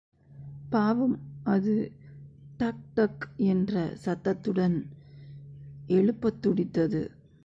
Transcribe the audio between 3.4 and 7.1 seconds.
என்ற சத்தத்துடன் எழுப்பத் துடித்தது.